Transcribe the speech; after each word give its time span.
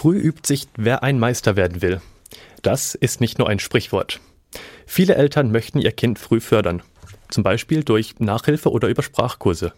Früh 0.00 0.16
übt 0.16 0.46
sich, 0.46 0.68
wer 0.76 1.02
ein 1.02 1.18
Meister 1.18 1.56
werden 1.56 1.82
will. 1.82 2.00
Das 2.62 2.94
ist 2.94 3.20
nicht 3.20 3.40
nur 3.40 3.48
ein 3.48 3.58
Sprichwort. 3.58 4.20
Viele 4.86 5.16
Eltern 5.16 5.50
möchten 5.50 5.80
ihr 5.80 5.90
Kind 5.90 6.20
früh 6.20 6.38
fördern, 6.38 6.82
zum 7.30 7.42
Beispiel 7.42 7.82
durch 7.82 8.20
Nachhilfe 8.20 8.70
oder 8.70 8.86
über 8.86 9.02
Sprachkurse. 9.02 9.72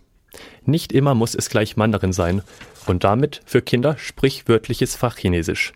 Nicht 0.66 0.92
immer 0.92 1.14
muss 1.14 1.34
es 1.34 1.48
gleich 1.48 1.78
Mandarin 1.78 2.12
sein 2.12 2.42
und 2.84 3.02
damit 3.02 3.40
für 3.46 3.62
Kinder 3.62 3.96
sprichwörtliches 3.96 4.94
Fachchinesisch. 4.94 5.72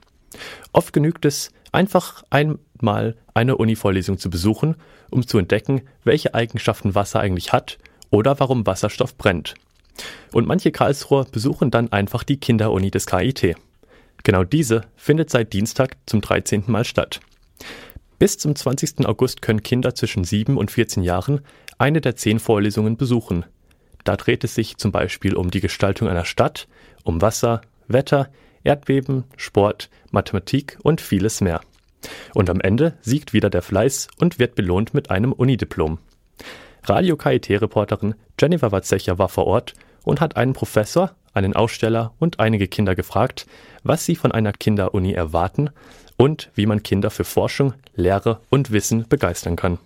Oft 0.74 0.92
genügt 0.92 1.24
es, 1.24 1.50
einfach 1.72 2.22
einmal 2.29 3.16
eine 3.32 3.56
Uni-Vorlesung 3.56 4.18
zu 4.18 4.29
besuchen, 4.29 4.76
um 5.11 5.26
zu 5.26 5.38
entdecken, 5.38 5.88
welche 6.04 6.34
Eigenschaften 6.34 6.95
Wasser 6.95 7.20
eigentlich 7.20 7.54
hat 7.54 7.79
oder 8.11 8.38
warum 8.40 8.66
Wasserstoff 8.66 9.16
brennt. 9.16 9.54
Und 10.34 10.46
manche 10.46 10.70
Karlsruher 10.70 11.24
besuchen 11.24 11.70
dann 11.70 11.92
einfach 11.92 12.24
die 12.24 12.36
Kinderuni 12.36 12.90
des 12.90 13.06
KIT. 13.06 13.56
Genau 14.25 14.43
diese 14.43 14.80
findet 14.96 15.30
seit 15.30 15.52
Dienstag 15.52 15.96
zum 16.06 16.22
13. 16.22 16.64
Mal 16.66 16.84
statt. 16.84 17.20
Bis 18.19 18.38
zum 18.38 18.56
20. 18.56 19.06
August 19.06 19.42
können 19.42 19.62
Kinder 19.62 19.95
zwischen 19.95 20.24
7 20.24 20.56
und 20.56 20.70
14 20.70 21.02
Jahren 21.02 21.42
eine 21.78 22.00
der 22.00 22.16
zehn 22.16 22.38
Vorlesungen 22.38 22.97
besuchen. 22.97 23.45
Da 24.02 24.16
dreht 24.16 24.42
es 24.42 24.55
sich 24.55 24.78
zum 24.78 24.92
Beispiel 24.92 25.34
um 25.37 25.50
die 25.50 25.60
Gestaltung 25.60 26.09
einer 26.09 26.24
Stadt, 26.24 26.69
um 27.02 27.20
Wasser, 27.20 27.60
Wetter, 27.87 28.30
Erdbeben, 28.62 29.24
Sport, 29.37 29.91
Mathematik 30.10 30.78
und 30.83 31.02
vieles 31.02 31.42
mehr. 31.42 31.61
Und 32.34 32.48
am 32.48 32.61
Ende 32.61 32.97
siegt 33.02 33.34
wieder 33.34 33.50
der 33.50 33.62
Fleiß 33.62 34.09
und 34.19 34.38
wird 34.38 34.55
belohnt 34.55 34.95
mit 34.95 35.11
einem 35.11 35.33
Unidiplom. 35.33 35.98
Radio 36.84 37.16
KIT-Reporterin 37.16 38.14
Jennifer 38.41 38.72
Watzecher 38.72 39.19
war 39.19 39.28
vor 39.28 39.47
Ort 39.47 39.75
und 40.02 40.20
hat 40.22 40.36
einen 40.36 40.55
Professor, 40.55 41.14
einen 41.34 41.55
Aussteller 41.55 42.12
und 42.19 42.41
einige 42.41 42.69
Kinder 42.69 42.95
gefragt, 42.95 43.47
was 43.83 44.06
sie 44.06 44.16
von 44.16 44.33
einer 44.33 44.52
Kinderuni 44.52 45.12
erwarten 45.12 45.70
und 46.16 46.51
wie 46.55 46.66
man 46.66 46.83
Kinder 46.83 47.11
für 47.11 47.25
Forschung, 47.25 47.75
Lehre 47.95 48.41
und 48.50 48.70
Wissen 48.70 49.06
begeistern 49.08 49.56
kann. 49.56 49.78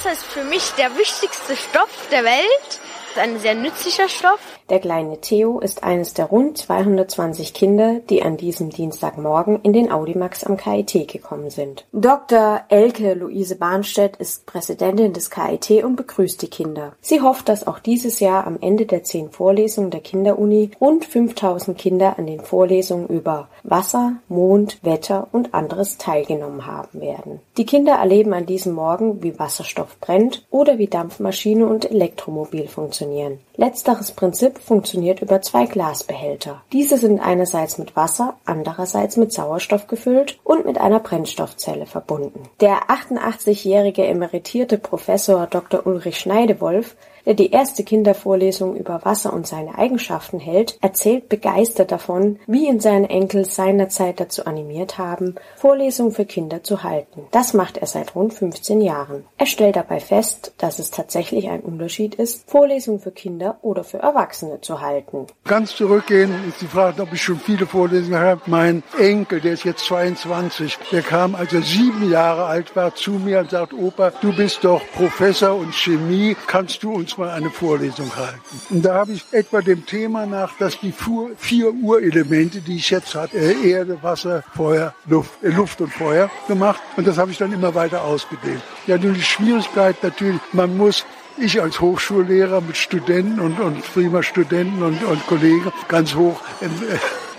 Wasser 0.00 0.12
ist 0.12 0.24
für 0.24 0.44
mich 0.44 0.70
der 0.78 0.96
wichtigste 0.96 1.54
Stoff 1.54 2.08
der 2.10 2.24
Welt 2.24 2.80
ein 3.18 3.38
sehr 3.38 3.54
nützlicher 3.54 4.08
Stoff. 4.08 4.40
Der 4.68 4.78
kleine 4.78 5.20
Theo 5.20 5.58
ist 5.58 5.82
eines 5.82 6.14
der 6.14 6.26
rund 6.26 6.58
220 6.58 7.54
Kinder, 7.54 8.00
die 8.08 8.22
an 8.22 8.36
diesem 8.36 8.70
Dienstagmorgen 8.70 9.60
in 9.62 9.72
den 9.72 9.90
Audimax 9.90 10.44
am 10.44 10.56
KIT 10.56 11.08
gekommen 11.08 11.50
sind. 11.50 11.86
Dr. 11.92 12.60
Elke 12.68 13.14
Luise 13.14 13.56
Bahnstedt 13.56 14.16
ist 14.16 14.46
Präsidentin 14.46 15.12
des 15.12 15.30
KIT 15.30 15.82
und 15.82 15.96
begrüßt 15.96 16.40
die 16.42 16.48
Kinder. 16.48 16.92
Sie 17.00 17.20
hofft, 17.20 17.48
dass 17.48 17.66
auch 17.66 17.80
dieses 17.80 18.20
Jahr 18.20 18.46
am 18.46 18.58
Ende 18.60 18.86
der 18.86 19.02
zehn 19.02 19.30
Vorlesungen 19.30 19.90
der 19.90 20.00
Kinderuni 20.00 20.70
rund 20.80 21.04
5000 21.04 21.76
Kinder 21.76 22.18
an 22.18 22.26
den 22.26 22.40
Vorlesungen 22.40 23.08
über 23.08 23.48
Wasser, 23.64 24.14
Mond, 24.28 24.78
Wetter 24.82 25.28
und 25.32 25.52
anderes 25.52 25.98
teilgenommen 25.98 26.66
haben 26.66 27.00
werden. 27.00 27.40
Die 27.56 27.66
Kinder 27.66 27.94
erleben 27.94 28.32
an 28.34 28.46
diesem 28.46 28.72
Morgen, 28.72 29.22
wie 29.22 29.38
Wasserstoff 29.38 29.89
brennt 29.98 30.46
oder 30.50 30.78
wie 30.78 30.86
Dampfmaschine 30.86 31.66
und 31.66 31.90
Elektromobil 31.90 32.68
funktionieren 32.68 32.90
funktionieren. 32.90 33.38
Letzteres 33.56 34.12
Prinzip 34.12 34.58
funktioniert 34.58 35.20
über 35.20 35.42
zwei 35.42 35.66
Glasbehälter. 35.66 36.62
Diese 36.72 36.96
sind 36.96 37.20
einerseits 37.20 37.78
mit 37.78 37.94
Wasser, 37.94 38.34
andererseits 38.44 39.16
mit 39.16 39.32
Sauerstoff 39.32 39.86
gefüllt 39.86 40.38
und 40.44 40.64
mit 40.64 40.78
einer 40.78 41.00
Brennstoffzelle 41.00 41.86
verbunden. 41.86 42.48
Der 42.60 42.88
88-jährige 42.88 44.06
emeritierte 44.06 44.78
Professor 44.78 45.46
Dr. 45.46 45.86
Ulrich 45.86 46.18
Schneidewolf 46.18 46.96
der 47.30 47.36
die 47.36 47.52
erste 47.52 47.84
Kindervorlesung 47.84 48.74
über 48.74 49.04
Wasser 49.04 49.32
und 49.32 49.46
seine 49.46 49.78
Eigenschaften 49.78 50.40
hält, 50.40 50.76
erzählt 50.80 51.28
begeistert 51.28 51.92
davon, 51.92 52.40
wie 52.48 52.66
ihn 52.66 52.80
seine 52.80 53.08
Enkel 53.08 53.44
seinerzeit 53.44 54.18
dazu 54.18 54.46
animiert 54.46 54.98
haben, 54.98 55.36
Vorlesungen 55.54 56.10
für 56.10 56.24
Kinder 56.24 56.64
zu 56.64 56.82
halten. 56.82 57.28
Das 57.30 57.54
macht 57.54 57.76
er 57.76 57.86
seit 57.86 58.16
rund 58.16 58.34
15 58.34 58.80
Jahren. 58.80 59.26
Er 59.38 59.46
stellt 59.46 59.76
dabei 59.76 60.00
fest, 60.00 60.54
dass 60.58 60.80
es 60.80 60.90
tatsächlich 60.90 61.48
ein 61.48 61.60
Unterschied 61.60 62.16
ist, 62.16 62.50
Vorlesungen 62.50 62.98
für 62.98 63.12
Kinder 63.12 63.58
oder 63.62 63.84
für 63.84 63.98
Erwachsene 63.98 64.60
zu 64.60 64.80
halten. 64.80 65.28
Ganz 65.44 65.76
zurückgehen 65.76 66.34
ist 66.48 66.60
die 66.60 66.66
Frage, 66.66 67.00
ob 67.00 67.12
ich 67.12 67.22
schon 67.22 67.38
viele 67.38 67.64
Vorlesungen 67.64 68.18
habe. 68.18 68.40
Mein 68.46 68.82
Enkel, 68.98 69.40
der 69.40 69.52
ist 69.52 69.62
jetzt 69.62 69.84
22, 69.84 70.76
der 70.90 71.02
kam, 71.02 71.36
als 71.36 71.52
er 71.52 71.62
sieben 71.62 72.10
Jahre 72.10 72.46
alt 72.46 72.74
war, 72.74 72.92
zu 72.96 73.12
mir 73.12 73.38
und 73.38 73.50
sagt, 73.50 73.72
Opa, 73.72 74.10
du 74.20 74.34
bist 74.34 74.64
doch 74.64 74.82
Professor 74.96 75.54
und 75.54 75.72
Chemie, 75.76 76.36
kannst 76.48 76.82
du 76.82 76.92
uns 76.92 77.19
mal 77.20 77.30
eine 77.30 77.50
Vorlesung 77.50 78.10
halten. 78.16 78.40
Und 78.70 78.84
da 78.84 78.94
habe 78.94 79.12
ich 79.12 79.24
etwa 79.30 79.60
dem 79.60 79.86
Thema 79.86 80.26
nach, 80.26 80.56
dass 80.58 80.80
die 80.80 80.92
vier 81.36 81.72
Urelemente, 81.72 82.60
die 82.60 82.76
ich 82.76 82.90
jetzt 82.90 83.14
habe, 83.14 83.36
äh, 83.36 83.70
Erde, 83.70 84.02
Wasser, 84.02 84.42
Feuer, 84.54 84.94
Luft, 85.06 85.30
äh, 85.42 85.50
Luft 85.50 85.80
und 85.80 85.92
Feuer 85.92 86.30
gemacht. 86.48 86.80
Und 86.96 87.06
das 87.06 87.18
habe 87.18 87.30
ich 87.30 87.38
dann 87.38 87.52
immer 87.52 87.74
weiter 87.74 88.02
ausgedehnt. 88.02 88.62
Ja, 88.86 88.98
nur 88.98 89.12
die 89.12 89.22
Schwierigkeit 89.22 90.02
natürlich, 90.02 90.40
man 90.52 90.76
muss 90.76 91.04
ich 91.36 91.60
als 91.60 91.80
Hochschullehrer 91.80 92.60
mit 92.60 92.76
Studenten 92.76 93.40
und, 93.40 93.60
und 93.60 93.82
prima 93.92 94.22
Studenten 94.22 94.82
und, 94.82 95.02
und 95.04 95.26
Kollegen 95.26 95.72
ganz 95.88 96.14
hoch 96.14 96.40
äh, 96.60 96.66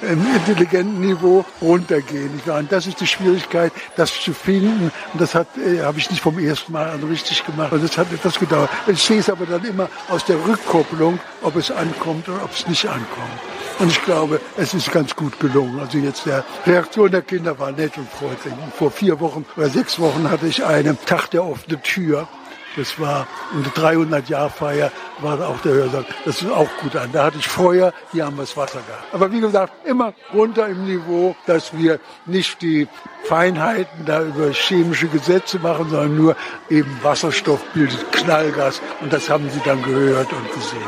im 0.02 0.26
intelligenten 0.36 1.02
Niveau 1.02 1.46
runtergehen. 1.62 2.42
Und 2.46 2.72
das 2.72 2.88
ist 2.88 3.00
die 3.00 3.08
Schwierigkeit, 3.08 3.72
das 3.96 4.20
zu 4.20 4.34
finden. 4.34 4.92
Und 5.14 5.22
das 5.22 5.36
hat, 5.36 5.48
äh, 5.58 5.82
habe 5.82 6.00
ich 6.00 6.10
nicht 6.10 6.22
vom 6.22 6.40
ersten 6.40 6.72
Mal 6.72 6.90
an 6.90 7.04
richtig 7.04 7.46
gemacht. 7.46 7.72
Und 7.72 7.84
das 7.84 7.98
hat 7.98 8.12
etwas 8.12 8.40
gedauert. 8.40 8.70
Ich 8.88 9.02
sehe 9.02 9.20
es 9.20 9.30
aber 9.30 9.46
dann 9.46 9.64
immer 9.66 9.90
aus 10.10 10.26
der 10.26 10.38
Rückkopplung, 10.46 11.20
ob 11.42 11.56
es 11.56 11.72
ankommt 11.72 12.28
oder 12.30 12.44
ob 12.44 12.54
es 12.54 12.68
nicht 12.68 12.86
ankommt. 12.86 13.40
Und 13.80 13.92
ich 13.92 14.04
glaube, 14.04 14.40
es 14.58 14.74
ist 14.74 14.92
ganz 14.92 15.16
gut 15.16 15.40
gelungen. 15.40 15.80
Also 15.80 15.98
jetzt 15.98 16.26
der 16.26 16.44
Reaktion 16.66 17.10
der 17.10 17.22
Kinder 17.24 17.58
war 17.58 17.72
nett 17.72 17.98
und 17.98 18.10
freundlich. 18.10 18.54
Vor 18.78 18.92
vier 18.92 19.20
Wochen 19.20 19.46
oder 19.58 19.70
sechs 19.70 20.00
Wochen 20.00 20.30
hatte 20.30 20.48
ich 20.48 20.64
einen 20.64 20.98
Tag 21.06 21.32
der 21.32 21.44
offenen 21.44 21.82
Tür. 21.82 22.28
Das 22.76 23.00
war 23.00 23.28
eine 23.54 23.64
300-Jahr-Feier, 23.66 24.92
war 25.20 25.48
auch 25.48 25.60
der 25.62 25.74
Hörsaal. 25.74 26.06
Das 26.26 26.42
ist 26.42 26.52
auch 26.52 26.70
gut 26.82 26.96
an. 26.96 27.10
Da 27.12 27.26
hatte 27.26 27.38
ich 27.38 27.48
Feuer, 27.48 27.94
hier 28.12 28.26
haben 28.26 28.38
wir 28.38 28.44
das 28.44 28.56
Wasser 28.56 28.80
gehabt. 28.88 29.14
Aber 29.14 29.32
wie 29.32 29.42
gesagt, 29.42 29.74
immer 29.86 30.14
runter 30.34 30.68
im 30.68 30.86
Niveau, 30.86 31.36
dass 31.48 31.76
wir 31.76 32.00
nicht 32.26 32.62
die 32.62 32.88
Feinheiten 33.26 34.06
da 34.06 34.24
über 34.24 34.52
chemische 34.52 35.08
Gesetze 35.08 35.60
machen, 35.60 35.90
sondern 35.90 36.16
nur 36.16 36.36
eben 36.70 36.98
Wasserstoff 37.02 37.62
bildet 37.74 38.12
Knallgas. 38.14 38.82
Und 39.02 39.12
das 39.12 39.30
haben 39.30 39.50
sie 39.50 39.62
dann 39.66 39.84
gehört 39.84 40.32
und 40.32 40.54
gesehen. 40.54 40.82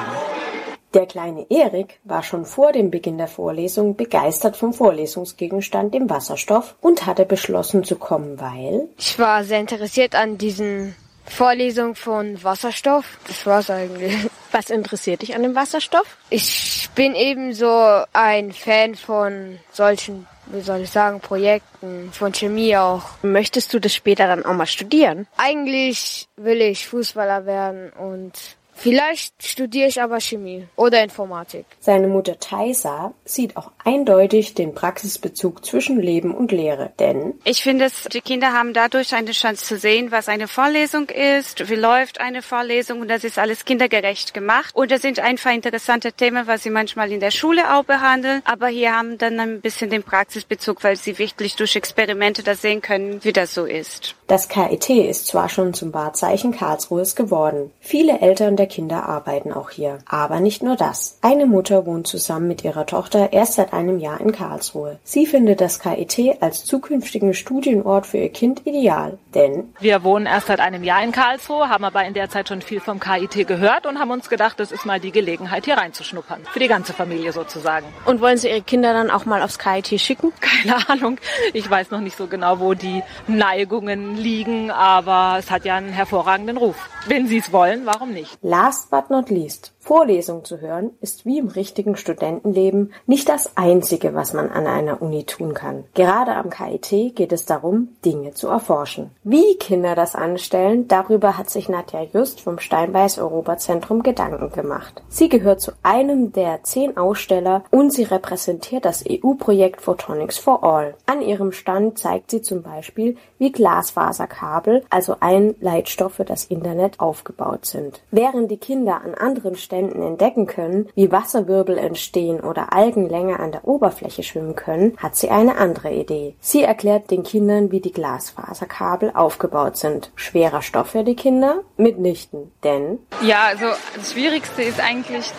Der 0.93 1.07
kleine 1.07 1.47
Erik 1.49 1.99
war 2.03 2.21
schon 2.21 2.45
vor 2.45 2.71
dem 2.71 2.91
Beginn 2.91 3.17
der 3.17 3.27
Vorlesung 3.27 3.95
begeistert 3.95 4.55
vom 4.55 4.73
Vorlesungsgegenstand, 4.73 5.93
dem 5.93 6.07
Wasserstoff, 6.07 6.75
und 6.81 7.07
hatte 7.07 7.25
beschlossen 7.25 7.83
zu 7.83 7.95
kommen, 7.95 8.39
weil 8.39 8.87
ich 8.97 9.17
war 9.17 9.43
sehr 9.43 9.59
interessiert 9.59 10.13
an 10.13 10.37
diesen 10.37 10.95
Vorlesung 11.25 11.95
von 11.95 12.43
Wasserstoff. 12.43 13.17
Das 13.27 13.45
war's 13.45 13.69
eigentlich. 13.69 14.15
Was 14.51 14.69
interessiert 14.69 15.21
dich 15.23 15.35
an 15.35 15.43
dem 15.43 15.55
Wasserstoff? 15.55 16.17
Ich 16.29 16.89
bin 16.93 17.15
eben 17.15 17.53
so 17.53 18.03
ein 18.13 18.51
Fan 18.51 18.95
von 18.95 19.59
solchen, 19.71 20.27
wie 20.47 20.61
soll 20.61 20.81
ich 20.81 20.91
sagen, 20.91 21.21
Projekten, 21.21 22.11
von 22.11 22.33
Chemie 22.33 22.77
auch. 22.77 23.03
Möchtest 23.23 23.73
du 23.73 23.79
das 23.79 23.95
später 23.95 24.27
dann 24.27 24.45
auch 24.45 24.53
mal 24.53 24.67
studieren? 24.67 25.27
Eigentlich 25.37 26.27
will 26.35 26.61
ich 26.61 26.87
Fußballer 26.87 27.45
werden 27.45 27.89
und 27.91 28.33
Vielleicht 28.75 29.33
studiere 29.43 29.87
ich 29.87 30.01
aber 30.01 30.19
Chemie 30.19 30.67
oder 30.75 31.03
Informatik. 31.03 31.65
Seine 31.79 32.07
Mutter 32.07 32.39
Thaisa 32.39 33.13
sieht 33.25 33.55
auch 33.57 33.71
eindeutig 33.83 34.53
den 34.53 34.73
Praxisbezug 34.73 35.65
zwischen 35.65 35.99
Leben 35.99 36.33
und 36.33 36.51
Lehre, 36.51 36.91
denn 36.99 37.35
ich 37.43 37.63
finde, 37.63 37.87
die 38.11 38.21
Kinder 38.21 38.53
haben 38.53 38.73
dadurch 38.73 39.13
eine 39.15 39.31
Chance 39.31 39.65
zu 39.65 39.77
sehen, 39.77 40.11
was 40.11 40.29
eine 40.29 40.47
Vorlesung 40.47 41.09
ist, 41.09 41.69
wie 41.69 41.75
läuft 41.75 42.19
eine 42.19 42.41
Vorlesung 42.41 43.01
und 43.01 43.07
das 43.07 43.23
ist 43.23 43.37
alles 43.39 43.65
kindergerecht 43.65 44.33
gemacht. 44.33 44.75
Und 44.75 44.91
das 44.91 45.01
sind 45.01 45.19
einfach 45.19 45.51
interessante 45.51 46.11
Themen, 46.13 46.47
was 46.47 46.63
sie 46.63 46.69
manchmal 46.69 47.11
in 47.11 47.19
der 47.19 47.31
Schule 47.31 47.75
auch 47.75 47.83
behandeln, 47.83 48.41
aber 48.45 48.67
hier 48.67 48.95
haben 48.95 49.17
dann 49.17 49.39
ein 49.39 49.61
bisschen 49.61 49.89
den 49.89 50.03
Praxisbezug, 50.03 50.83
weil 50.83 50.95
sie 50.95 51.17
wirklich 51.19 51.55
durch 51.55 51.75
Experimente 51.75 52.43
das 52.43 52.61
sehen 52.61 52.81
können, 52.81 53.23
wie 53.23 53.33
das 53.33 53.53
so 53.53 53.65
ist. 53.65 54.15
Das 54.27 54.47
KIT 54.47 54.89
ist 54.89 55.27
zwar 55.27 55.49
schon 55.49 55.73
zum 55.73 55.93
Wahrzeichen 55.93 56.51
Karlsruhes 56.53 57.15
geworden. 57.15 57.71
Viele 57.79 58.19
Eltern 58.19 58.55
der 58.55 58.62
Kinder 58.67 59.07
arbeiten 59.07 59.51
auch 59.51 59.69
hier. 59.69 59.99
Aber 60.07 60.39
nicht 60.39 60.63
nur 60.63 60.75
das. 60.75 61.17
Eine 61.21 61.45
Mutter 61.45 61.85
wohnt 61.85 62.07
zusammen 62.07 62.47
mit 62.47 62.63
ihrer 62.63 62.85
Tochter 62.85 63.33
erst 63.33 63.53
seit 63.53 63.73
einem 63.73 63.99
Jahr 63.99 64.19
in 64.19 64.31
Karlsruhe. 64.31 64.99
Sie 65.03 65.25
findet 65.25 65.61
das 65.61 65.79
KIT 65.79 66.41
als 66.41 66.65
zukünftigen 66.65 67.33
Studienort 67.33 68.05
für 68.05 68.17
ihr 68.17 68.29
Kind 68.29 68.65
ideal, 68.65 69.17
denn 69.33 69.73
wir 69.79 70.03
wohnen 70.03 70.25
erst 70.25 70.47
seit 70.47 70.59
einem 70.59 70.83
Jahr 70.83 71.03
in 71.03 71.11
Karlsruhe, 71.11 71.69
haben 71.69 71.83
aber 71.83 72.05
in 72.05 72.13
der 72.13 72.29
Zeit 72.29 72.49
schon 72.49 72.61
viel 72.61 72.79
vom 72.79 72.99
KIT 72.99 73.47
gehört 73.47 73.85
und 73.85 73.99
haben 73.99 74.11
uns 74.11 74.29
gedacht, 74.29 74.59
das 74.59 74.71
ist 74.71 74.85
mal 74.85 74.99
die 74.99 75.11
Gelegenheit, 75.11 75.65
hier 75.65 75.77
reinzuschnuppern. 75.77 76.41
Für 76.51 76.59
die 76.59 76.67
ganze 76.67 76.93
Familie 76.93 77.31
sozusagen. 77.31 77.85
Und 78.05 78.21
wollen 78.21 78.37
Sie 78.37 78.49
Ihre 78.49 78.61
Kinder 78.61 78.93
dann 78.93 79.09
auch 79.09 79.25
mal 79.25 79.41
aufs 79.41 79.59
KIT 79.59 79.99
schicken? 79.99 80.31
Keine 80.39 80.89
Ahnung. 80.89 81.17
Ich 81.53 81.69
weiß 81.69 81.91
noch 81.91 81.99
nicht 81.99 82.17
so 82.17 82.27
genau, 82.27 82.59
wo 82.59 82.73
die 82.73 83.03
Neigungen 83.27 84.17
liegen, 84.17 84.71
aber 84.71 85.37
es 85.39 85.51
hat 85.51 85.65
ja 85.65 85.75
einen 85.75 85.89
hervorragenden 85.89 86.57
Ruf. 86.57 86.75
Wenn 87.07 87.27
Sie 87.27 87.37
es 87.37 87.51
wollen, 87.51 87.85
warum 87.85 88.11
nicht? 88.11 88.37
Last 88.53 88.91
but 88.91 89.09
not 89.09 89.31
least, 89.31 89.71
Vorlesung 89.83 90.45
zu 90.45 90.61
hören 90.61 90.91
ist 91.01 91.25
wie 91.25 91.39
im 91.39 91.49
richtigen 91.49 91.97
Studentenleben 91.97 92.93
nicht 93.05 93.27
das 93.27 93.57
Einzige, 93.57 94.15
was 94.15 94.31
man 94.31 94.49
an 94.49 94.65
einer 94.65 95.01
Uni 95.01 95.25
tun 95.25 95.53
kann. 95.53 95.83
Gerade 95.93 96.35
am 96.35 96.49
KIT 96.49 97.13
geht 97.17 97.33
es 97.33 97.45
darum, 97.45 97.89
Dinge 98.05 98.33
zu 98.33 98.47
erforschen. 98.47 99.11
Wie 99.25 99.57
Kinder 99.57 99.93
das 99.93 100.15
anstellen, 100.15 100.87
darüber 100.87 101.37
hat 101.37 101.49
sich 101.49 101.67
Nadja 101.67 102.03
Just 102.13 102.39
vom 102.39 102.59
Steinbeiß 102.59 103.19
Europazentrum 103.19 104.03
Gedanken 104.03 104.53
gemacht. 104.53 105.03
Sie 105.09 105.27
gehört 105.27 105.59
zu 105.59 105.73
einem 105.83 106.31
der 106.31 106.63
zehn 106.63 106.95
Aussteller 106.95 107.65
und 107.69 107.91
sie 107.91 108.03
repräsentiert 108.03 108.85
das 108.85 109.03
EU-Projekt 109.05 109.81
Photonics 109.81 110.37
for 110.37 110.63
All. 110.63 110.95
An 111.07 111.21
ihrem 111.21 111.51
Stand 111.51 111.99
zeigt 111.99 112.31
sie 112.31 112.41
zum 112.41 112.61
Beispiel, 112.61 113.17
wie 113.37 113.51
Glasfaserkabel, 113.51 114.85
also 114.89 115.17
ein 115.19 115.55
Leitstoff 115.59 116.13
für 116.13 116.25
das 116.25 116.45
Internet, 116.45 117.01
aufgebaut 117.01 117.65
sind. 117.65 118.01
Während 118.11 118.49
die 118.49 118.57
Kinder 118.57 119.01
an 119.03 119.13
anderen 119.13 119.57
Stellen 119.57 119.72
Ständen 119.73 120.03
entdecken 120.03 120.45
können, 120.45 120.87
wie 120.93 121.11
Wasserwirbel 121.11 121.79
entstehen 121.79 122.41
oder 122.41 122.73
Algen 122.73 123.09
länger 123.09 123.39
an 123.39 123.51
der 123.51 123.67
Oberfläche 123.67 124.21
schwimmen 124.21 124.55
können, 124.55 124.95
hat 124.97 125.15
sie 125.15 125.31
eine 125.31 125.57
andere 125.57 125.91
Idee. 125.91 126.35
Sie 126.39 126.61
erklärt 126.61 127.09
den 127.09 127.23
Kindern, 127.23 127.71
wie 127.71 127.79
die 127.79 127.91
Glasfaserkabel 127.91 129.13
aufgebaut 129.15 129.77
sind. 129.77 130.11
Schwerer 130.13 130.61
Stoff 130.61 130.91
für 130.91 131.03
die 131.03 131.15
Kinder? 131.15 131.61
Mitnichten, 131.75 132.51
denn 132.63 132.99
ja, 133.23 133.45
also 133.45 133.65
das 133.95 134.11
Schwierigste 134.11 134.61
ist 134.61 134.79
eigentlich, 134.79 135.31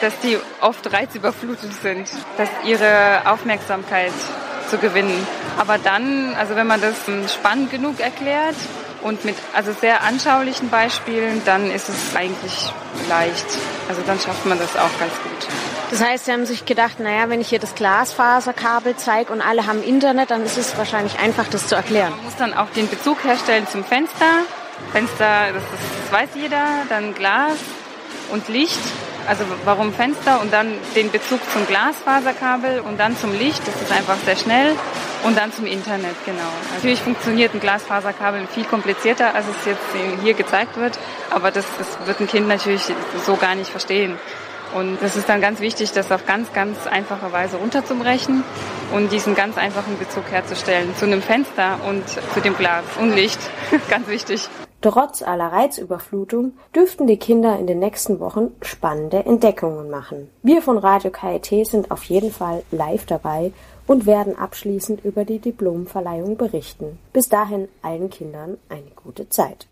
dass 0.00 0.16
die 0.20 0.38
oft 0.60 0.92
reizüberflutet 0.92 1.72
sind, 1.82 2.08
dass 2.36 2.48
ihre 2.64 3.28
Aufmerksamkeit 3.28 4.12
zu 4.70 4.78
gewinnen. 4.78 5.26
Aber 5.58 5.78
dann, 5.78 6.34
also 6.36 6.54
wenn 6.54 6.68
man 6.68 6.80
das 6.80 6.94
spannend 7.32 7.72
genug 7.72 7.98
erklärt 7.98 8.54
und 9.06 9.24
mit 9.24 9.36
also 9.54 9.72
sehr 9.72 10.02
anschaulichen 10.02 10.68
Beispielen, 10.68 11.40
dann 11.44 11.70
ist 11.70 11.88
es 11.88 12.16
eigentlich 12.16 12.72
leicht. 13.08 13.46
Also 13.88 14.02
dann 14.04 14.18
schafft 14.18 14.44
man 14.46 14.58
das 14.58 14.76
auch 14.76 14.98
ganz 14.98 15.12
gut. 15.22 15.48
Das 15.90 16.02
heißt, 16.02 16.24
Sie 16.24 16.32
haben 16.32 16.46
sich 16.46 16.64
gedacht, 16.64 16.98
naja, 16.98 17.28
wenn 17.28 17.40
ich 17.40 17.48
hier 17.48 17.60
das 17.60 17.76
Glasfaserkabel 17.76 18.96
zeige 18.96 19.32
und 19.32 19.40
alle 19.40 19.66
haben 19.66 19.84
Internet, 19.84 20.32
dann 20.32 20.42
ist 20.42 20.58
es 20.58 20.76
wahrscheinlich 20.76 21.20
einfach, 21.20 21.46
das 21.48 21.68
zu 21.68 21.76
erklären. 21.76 22.10
Man 22.10 22.24
muss 22.24 22.36
dann 22.36 22.54
auch 22.54 22.68
den 22.70 22.88
Bezug 22.88 23.22
herstellen 23.22 23.68
zum 23.70 23.84
Fenster. 23.84 24.42
Fenster, 24.92 25.52
das, 25.54 25.62
das, 25.62 25.80
das 26.02 26.20
weiß 26.20 26.28
jeder. 26.34 26.64
Dann 26.88 27.14
Glas 27.14 27.58
und 28.32 28.48
Licht. 28.48 28.80
Also 29.28 29.44
warum 29.64 29.92
Fenster 29.92 30.40
und 30.40 30.52
dann 30.52 30.72
den 30.96 31.10
Bezug 31.12 31.40
zum 31.52 31.66
Glasfaserkabel 31.66 32.80
und 32.80 32.98
dann 32.98 33.16
zum 33.16 33.32
Licht. 33.32 33.62
Das 33.66 33.80
ist 33.80 33.92
einfach 33.92 34.16
sehr 34.24 34.36
schnell. 34.36 34.74
Und 35.26 35.36
dann 35.36 35.52
zum 35.52 35.66
Internet, 35.66 36.14
genau. 36.24 36.38
Natürlich 36.74 37.00
funktioniert 37.00 37.52
ein 37.52 37.58
Glasfaserkabel 37.58 38.46
viel 38.46 38.62
komplizierter, 38.62 39.34
als 39.34 39.46
es 39.48 39.66
jetzt 39.66 40.22
hier 40.22 40.34
gezeigt 40.34 40.76
wird, 40.76 40.96
aber 41.30 41.50
das, 41.50 41.64
das 41.78 42.06
wird 42.06 42.20
ein 42.20 42.28
Kind 42.28 42.46
natürlich 42.46 42.82
so 43.24 43.34
gar 43.34 43.56
nicht 43.56 43.68
verstehen. 43.68 44.16
Und 44.72 44.98
das 45.02 45.16
ist 45.16 45.28
dann 45.28 45.40
ganz 45.40 45.58
wichtig, 45.58 45.90
das 45.90 46.12
auf 46.12 46.26
ganz, 46.26 46.52
ganz 46.52 46.86
einfache 46.86 47.32
Weise 47.32 47.56
runterzubrechen 47.56 48.44
und 48.94 49.10
diesen 49.10 49.34
ganz 49.34 49.58
einfachen 49.58 49.98
Bezug 49.98 50.30
herzustellen 50.30 50.94
zu 50.94 51.06
einem 51.06 51.22
Fenster 51.22 51.80
und 51.88 52.08
zu 52.08 52.40
dem 52.40 52.56
Glas 52.56 52.84
und 53.00 53.12
Licht. 53.12 53.40
ganz 53.90 54.06
wichtig. 54.06 54.48
Trotz 54.80 55.22
aller 55.22 55.50
Reizüberflutung 55.50 56.52
dürften 56.74 57.08
die 57.08 57.16
Kinder 57.16 57.58
in 57.58 57.66
den 57.66 57.80
nächsten 57.80 58.20
Wochen 58.20 58.52
spannende 58.62 59.24
Entdeckungen 59.24 59.90
machen. 59.90 60.30
Wir 60.42 60.62
von 60.62 60.78
Radio 60.78 61.10
KIT 61.10 61.66
sind 61.66 61.90
auf 61.90 62.04
jeden 62.04 62.30
Fall 62.30 62.62
live 62.70 63.06
dabei 63.06 63.52
und 63.86 64.06
werden 64.06 64.36
abschließend 64.36 65.04
über 65.04 65.24
die 65.24 65.38
Diplomverleihung 65.38 66.36
berichten. 66.36 66.98
Bis 67.12 67.28
dahin 67.28 67.68
allen 67.82 68.10
Kindern 68.10 68.58
eine 68.68 68.90
gute 68.94 69.28
Zeit. 69.28 69.68